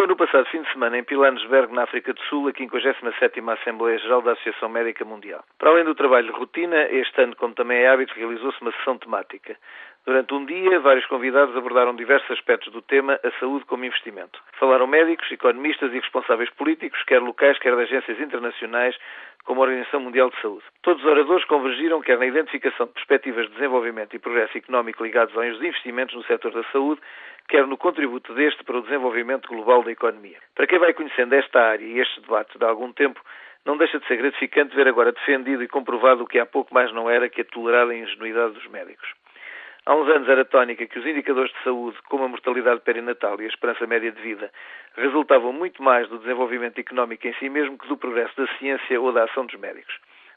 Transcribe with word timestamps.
Decorreu 0.00 0.16
no 0.16 0.16
passado 0.16 0.46
fim 0.46 0.62
de 0.62 0.72
semana 0.72 0.96
em 0.96 1.04
Pilanesberg, 1.04 1.74
na 1.74 1.82
África 1.82 2.14
do 2.14 2.20
Sul, 2.22 2.48
a 2.48 2.52
57ª 2.52 3.52
Assembleia 3.52 3.98
Geral 3.98 4.22
da 4.22 4.32
Associação 4.32 4.70
Médica 4.70 5.04
Mundial. 5.04 5.44
Para 5.58 5.68
além 5.68 5.84
do 5.84 5.94
trabalho 5.94 6.26
de 6.26 6.32
rotina, 6.32 6.84
este 6.84 7.20
ano, 7.20 7.36
como 7.36 7.52
também 7.52 7.82
é 7.82 7.86
hábito, 7.86 8.14
realizou-se 8.16 8.58
uma 8.62 8.72
sessão 8.72 8.96
temática. 8.96 9.58
Durante 10.06 10.32
um 10.32 10.46
dia, 10.46 10.80
vários 10.80 11.04
convidados 11.04 11.54
abordaram 11.54 11.94
diversos 11.94 12.30
aspectos 12.30 12.72
do 12.72 12.80
tema 12.80 13.20
a 13.22 13.30
saúde 13.38 13.66
como 13.66 13.84
investimento. 13.84 14.40
Falaram 14.60 14.86
médicos, 14.86 15.32
economistas 15.32 15.90
e 15.90 15.98
responsáveis 15.98 16.50
políticos, 16.50 17.02
quer 17.04 17.18
locais, 17.18 17.58
quer 17.58 17.74
de 17.74 17.80
agências 17.80 18.20
internacionais, 18.20 18.94
como 19.42 19.62
a 19.62 19.64
Organização 19.64 20.00
Mundial 20.00 20.28
de 20.28 20.38
Saúde. 20.42 20.62
Todos 20.82 21.02
os 21.02 21.10
oradores 21.10 21.46
convergiram 21.46 22.02
quer 22.02 22.18
na 22.18 22.26
identificação 22.26 22.84
de 22.84 22.92
perspectivas 22.92 23.46
de 23.46 23.54
desenvolvimento 23.54 24.14
e 24.14 24.18
progresso 24.18 24.58
económico 24.58 25.02
ligados 25.02 25.34
aos 25.34 25.46
investimentos 25.62 26.14
no 26.14 26.22
setor 26.24 26.52
da 26.52 26.62
saúde, 26.64 27.00
quer 27.48 27.66
no 27.66 27.78
contributo 27.78 28.34
deste 28.34 28.62
para 28.62 28.76
o 28.76 28.82
desenvolvimento 28.82 29.48
global 29.48 29.82
da 29.82 29.92
economia. 29.92 30.36
Para 30.54 30.66
quem 30.66 30.78
vai 30.78 30.92
conhecendo 30.92 31.34
esta 31.34 31.58
área 31.58 31.86
e 31.86 31.98
estes 31.98 32.20
debates 32.20 32.54
de 32.54 32.64
algum 32.66 32.92
tempo, 32.92 33.18
não 33.64 33.78
deixa 33.78 33.98
de 33.98 34.06
ser 34.06 34.18
gratificante 34.18 34.76
ver 34.76 34.86
agora 34.86 35.10
defendido 35.10 35.62
e 35.62 35.68
comprovado 35.68 36.24
o 36.24 36.26
que 36.26 36.38
há 36.38 36.44
pouco 36.44 36.74
mais 36.74 36.92
não 36.92 37.08
era 37.08 37.30
que 37.30 37.40
a 37.40 37.44
tolerada 37.46 37.94
ingenuidade 37.94 38.52
dos 38.52 38.66
médicos. 38.68 39.08
Há 39.90 39.94
uns 39.96 40.08
anos 40.08 40.28
era 40.28 40.44
tónica 40.44 40.86
que 40.86 41.00
os 41.00 41.04
indicadores 41.04 41.52
de 41.52 41.64
saúde, 41.64 41.98
como 42.08 42.22
a 42.22 42.28
mortalidade 42.28 42.80
perinatal 42.82 43.40
e 43.40 43.44
a 43.44 43.48
esperança 43.48 43.88
média 43.88 44.12
de 44.12 44.22
vida, 44.22 44.48
resultavam 44.94 45.52
muito 45.52 45.82
mais 45.82 46.08
do 46.08 46.16
desenvolvimento 46.20 46.78
económico 46.78 47.26
em 47.26 47.34
si 47.40 47.48
mesmo 47.48 47.76
que 47.76 47.88
do 47.88 47.96
progresso 47.96 48.32
da 48.36 48.46
ciência 48.56 49.00
ou 49.00 49.10
da 49.10 49.24
ação 49.24 49.46
dos 49.46 49.58
médicos. 49.58 49.92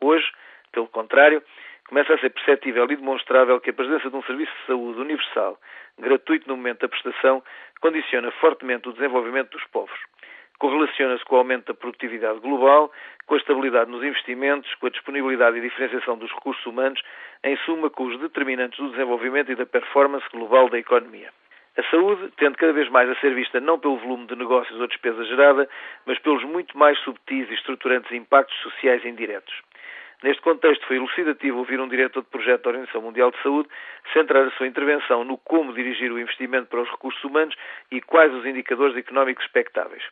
Hoje, 0.00 0.32
pelo 0.72 0.88
contrário, 0.88 1.42
começa 1.86 2.14
a 2.14 2.18
ser 2.20 2.30
perceptível 2.30 2.86
e 2.90 2.96
demonstrável 2.96 3.60
que 3.60 3.68
a 3.68 3.74
presença 3.74 4.08
de 4.08 4.16
um 4.16 4.22
serviço 4.22 4.50
de 4.60 4.66
saúde 4.66 4.98
universal, 4.98 5.60
gratuito 5.98 6.48
no 6.48 6.56
momento 6.56 6.80
da 6.80 6.88
prestação, 6.88 7.44
condiciona 7.82 8.30
fortemente 8.40 8.88
o 8.88 8.94
desenvolvimento 8.94 9.50
dos 9.50 9.64
povos. 9.64 10.00
Correlaciona-se 10.58 11.24
com 11.24 11.36
o 11.36 11.38
aumento 11.38 11.66
da 11.66 11.74
produtividade 11.74 12.38
global, 12.40 12.90
com 13.26 13.34
a 13.34 13.38
estabilidade 13.38 13.90
nos 13.90 14.02
investimentos, 14.02 14.72
com 14.76 14.86
a 14.86 14.90
disponibilidade 14.90 15.58
e 15.58 15.60
diferenciação 15.60 16.16
dos 16.16 16.30
recursos 16.32 16.64
humanos, 16.64 17.00
em 17.42 17.56
suma, 17.58 17.90
com 17.90 18.04
os 18.04 18.18
determinantes 18.20 18.78
do 18.78 18.90
desenvolvimento 18.90 19.50
e 19.52 19.56
da 19.56 19.66
performance 19.66 20.26
global 20.32 20.68
da 20.68 20.78
economia. 20.78 21.30
A 21.76 21.82
saúde 21.90 22.30
tende 22.36 22.56
cada 22.56 22.72
vez 22.72 22.88
mais 22.88 23.10
a 23.10 23.16
ser 23.16 23.34
vista 23.34 23.58
não 23.60 23.80
pelo 23.80 23.96
volume 23.96 24.26
de 24.26 24.36
negócios 24.36 24.78
ou 24.80 24.86
despesa 24.86 25.24
gerada, 25.24 25.68
mas 26.06 26.18
pelos 26.20 26.44
muito 26.44 26.78
mais 26.78 26.96
subtis 27.00 27.50
e 27.50 27.54
estruturantes 27.54 28.12
impactos 28.12 28.56
sociais 28.60 29.04
indiretos. 29.04 29.52
Neste 30.22 30.40
contexto, 30.40 30.86
foi 30.86 30.96
elucidativo 30.96 31.58
ouvir 31.58 31.80
um 31.80 31.88
diretor 31.88 32.22
de 32.22 32.30
projeto 32.30 32.62
da 32.62 32.70
Organização 32.70 33.02
Mundial 33.02 33.30
de 33.30 33.42
Saúde 33.42 33.68
centrar 34.12 34.46
a 34.46 34.50
sua 34.52 34.68
intervenção 34.68 35.24
no 35.24 35.36
como 35.36 35.74
dirigir 35.74 36.12
o 36.12 36.18
investimento 36.18 36.68
para 36.68 36.80
os 36.80 36.90
recursos 36.90 37.22
humanos 37.24 37.54
e 37.90 38.00
quais 38.00 38.32
os 38.32 38.46
indicadores 38.46 38.96
económicos 38.96 39.44
expectáveis. 39.44 40.02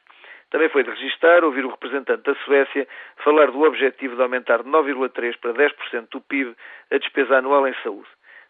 Também 0.53 0.69
foi 0.69 0.84
de 0.84 0.91
registar 0.91 1.42
ouvir 1.45 1.64
o 1.64 1.70
representante 1.70 2.25
da 2.25 2.34
Suécia 2.45 2.86
falar 3.25 3.50
do 3.50 3.62
objetivo 3.62 4.14
de 4.14 4.22
aumentar 4.22 4.62
de 4.62 4.69
9,3% 4.69 5.39
para 5.41 5.55
10% 5.55 6.09
do 6.11 6.20
PIB 6.20 6.55
a 6.91 6.98
despesa 6.98 7.39
anual 7.39 7.67
em 7.67 7.75
saúde. 7.83 8.09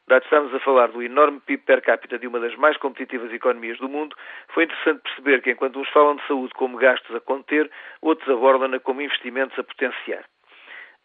Dado 0.08 0.24
estamos 0.24 0.52
a 0.52 0.58
falar 0.58 0.88
do 0.88 1.00
enorme 1.00 1.38
PIB 1.46 1.62
per 1.62 1.80
capita 1.80 2.18
de 2.18 2.26
uma 2.26 2.40
das 2.40 2.56
mais 2.56 2.76
competitivas 2.76 3.32
economias 3.32 3.78
do 3.78 3.88
mundo, 3.88 4.16
foi 4.48 4.64
interessante 4.64 5.00
perceber 5.02 5.42
que 5.42 5.52
enquanto 5.52 5.78
uns 5.78 5.88
falam 5.90 6.16
de 6.16 6.26
saúde 6.26 6.52
como 6.54 6.76
gastos 6.76 7.14
a 7.14 7.20
conter, 7.20 7.70
outros 8.00 8.28
abordam-na 8.28 8.80
como 8.80 9.00
investimentos 9.00 9.56
a 9.56 9.62
potenciar. 9.62 10.24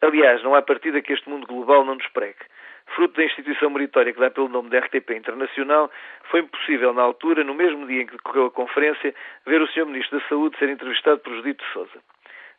Aliás, 0.01 0.43
não 0.43 0.53
há 0.53 0.61
partida 0.61 1.01
que 1.01 1.13
este 1.13 1.27
mundo 1.27 1.47
global 1.47 1.83
não 1.83 1.95
nos 1.95 2.07
pregue. 2.09 2.37
Fruto 2.95 3.15
da 3.15 3.25
instituição 3.25 3.69
meritória 3.69 4.13
que 4.13 4.19
dá 4.19 4.29
pelo 4.29 4.47
nome 4.47 4.69
de 4.69 4.77
RTP 4.77 5.11
Internacional, 5.11 5.91
foi 6.29 6.41
impossível, 6.41 6.93
na 6.93 7.01
altura, 7.01 7.43
no 7.43 7.53
mesmo 7.53 7.85
dia 7.87 8.03
em 8.03 8.05
que 8.05 8.15
decorreu 8.15 8.45
a 8.45 8.51
conferência, 8.51 9.13
ver 9.45 9.61
o 9.61 9.67
Sr. 9.67 9.85
Ministro 9.85 10.19
da 10.19 10.27
Saúde 10.27 10.57
ser 10.57 10.69
entrevistado 10.69 11.19
por 11.19 11.33
Judito 11.33 11.63
Souza. 11.73 11.99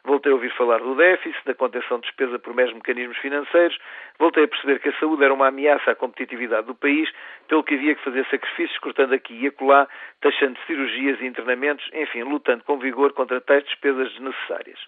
Voltei 0.04 0.30
a 0.30 0.34
ouvir 0.34 0.50
falar 0.54 0.78
do 0.78 0.94
déficit, 0.94 1.44
da 1.44 1.54
contenção 1.54 1.98
de 1.98 2.06
despesa 2.06 2.38
por 2.38 2.54
meios 2.54 2.72
mecanismos 2.72 3.18
financeiros, 3.18 3.78
voltei 4.18 4.44
a 4.44 4.48
perceber 4.48 4.80
que 4.80 4.88
a 4.88 4.98
saúde 4.98 5.24
era 5.24 5.34
uma 5.34 5.48
ameaça 5.48 5.90
à 5.90 5.94
competitividade 5.94 6.66
do 6.66 6.74
país, 6.74 7.10
pelo 7.48 7.64
que 7.64 7.74
havia 7.74 7.94
que 7.94 8.04
fazer 8.04 8.24
sacrifícios, 8.30 8.78
cortando 8.78 9.12
aqui 9.12 9.34
e 9.34 9.46
acolá, 9.48 9.88
taxando 10.20 10.58
cirurgias 10.66 11.20
e 11.20 11.26
internamentos, 11.26 11.88
enfim, 11.92 12.22
lutando 12.22 12.64
com 12.64 12.78
vigor 12.78 13.12
contra 13.12 13.40
tais 13.40 13.64
despesas 13.64 14.10
desnecessárias. 14.12 14.78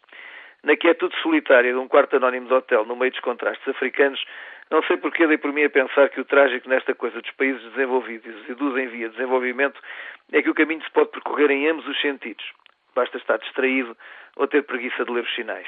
Na 0.63 0.77
quietude 0.77 1.17
solitária 1.23 1.73
de 1.73 1.79
um 1.79 1.89
quarto 1.89 2.17
anónimo 2.17 2.47
de 2.47 2.55
hotel 2.55 2.85
no 2.85 2.97
meio 2.97 3.11
dos 3.11 3.21
contrastes 3.21 3.67
africanos, 3.67 4.23
não 4.71 4.83
sei 4.85 4.97
porque 4.99 5.27
dei 5.27 5.39
por 5.39 5.53
mim 5.53 5.65
a 5.65 5.71
pensar 5.71 6.09
que 6.11 6.21
o 6.21 6.25
trágico 6.25 6.69
nesta 6.69 6.95
coisa 6.95 7.21
dos 7.21 7.31
países 7.33 7.63
desenvolvidos 7.73 8.49
e 8.49 8.55
dos 8.55 8.77
em 8.77 8.87
via 8.89 9.09
de 9.09 9.17
desenvolvimento 9.17 9.81
é 10.33 10.43
que 10.43 10.51
o 10.51 10.55
caminho 10.55 10.83
se 10.83 10.91
pode 10.91 11.11
percorrer 11.11 11.51
em 11.51 11.69
ambos 11.69 11.87
os 11.89 12.01
sentidos. 12.01 12.45
Basta 12.95 13.17
estar 13.17 13.39
distraído 13.39 13.97
ou 14.37 14.47
ter 14.47 14.63
preguiça 14.63 15.05
de 15.05 15.11
ler 15.11 15.25
os 15.25 15.35
sinais. 15.35 15.67